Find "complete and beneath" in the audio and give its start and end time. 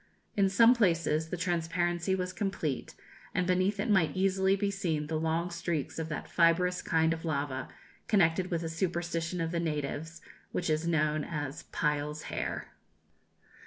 2.33-3.79